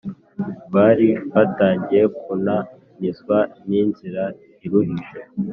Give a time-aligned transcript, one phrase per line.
[0.73, 4.23] bari batangiye kunanizwa n’inzira
[4.65, 5.19] iruhije